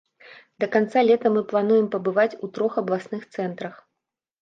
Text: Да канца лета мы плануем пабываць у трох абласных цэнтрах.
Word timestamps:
Да 0.63 0.69
канца 0.75 1.03
лета 1.09 1.33
мы 1.35 1.45
плануем 1.53 1.87
пабываць 1.99 2.29
у 2.43 2.53
трох 2.59 2.83
абласных 2.85 3.33
цэнтрах. 3.39 3.83